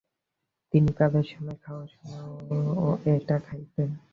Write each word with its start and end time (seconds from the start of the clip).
তিনি 0.73 0.91
কাজের 0.93 1.25
সময়, 1.31 1.57
খাওয়ার 1.65 1.89
সময় 1.93 2.21
ও 2.79 2.87
এটা 3.15 3.35
গাইতেন। 3.39 3.89